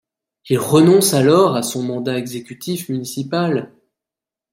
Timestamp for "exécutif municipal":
2.17-3.71